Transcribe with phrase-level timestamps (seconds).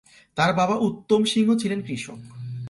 [0.37, 2.19] তাঁর বাবা উত্তম সিংহ ছিলেন কৃষক।